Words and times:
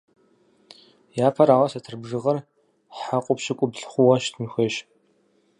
Япэрауэ, 1.27 1.67
сатыр 1.71 1.95
бжыгъэр 2.01 2.37
хьэкъыу 2.97 3.35
пщыкӀуплӀ 3.37 3.85
хъууэ 3.91 4.15
щытын 4.23 4.45
хуейщ. 4.51 4.75